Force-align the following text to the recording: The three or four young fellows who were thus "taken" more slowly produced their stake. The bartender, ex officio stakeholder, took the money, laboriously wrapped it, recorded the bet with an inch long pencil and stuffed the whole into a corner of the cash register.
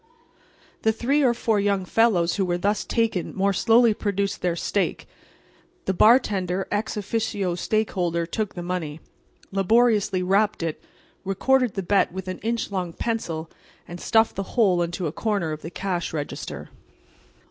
The 0.81 0.91
three 0.91 1.21
or 1.21 1.35
four 1.35 1.59
young 1.59 1.85
fellows 1.85 2.37
who 2.37 2.43
were 2.45 2.57
thus 2.57 2.83
"taken" 2.83 3.35
more 3.35 3.53
slowly 3.53 3.93
produced 3.93 4.41
their 4.41 4.55
stake. 4.55 5.07
The 5.85 5.93
bartender, 5.93 6.67
ex 6.71 6.97
officio 6.97 7.53
stakeholder, 7.53 8.25
took 8.25 8.55
the 8.55 8.63
money, 8.63 8.99
laboriously 9.51 10.23
wrapped 10.23 10.63
it, 10.63 10.83
recorded 11.23 11.75
the 11.75 11.83
bet 11.83 12.11
with 12.11 12.27
an 12.27 12.39
inch 12.39 12.71
long 12.71 12.93
pencil 12.93 13.51
and 13.87 14.01
stuffed 14.01 14.35
the 14.35 14.41
whole 14.57 14.81
into 14.81 15.05
a 15.05 15.11
corner 15.11 15.51
of 15.51 15.61
the 15.61 15.69
cash 15.69 16.13
register. 16.13 16.71